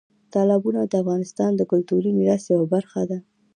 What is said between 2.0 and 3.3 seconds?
میراث یوه برخه ده.